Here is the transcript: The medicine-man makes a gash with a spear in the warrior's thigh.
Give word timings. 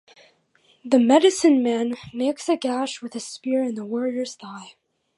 The 0.83 0.97
medicine-man 0.97 1.93
makes 2.11 2.49
a 2.49 2.57
gash 2.57 3.03
with 3.03 3.13
a 3.13 3.19
spear 3.19 3.61
in 3.65 3.75
the 3.75 3.85
warrior's 3.85 4.33
thigh. 4.33 4.73